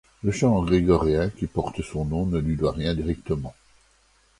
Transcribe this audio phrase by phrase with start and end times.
[0.23, 3.53] Le chant grégorien qui porte son nom ne lui doit rien directement.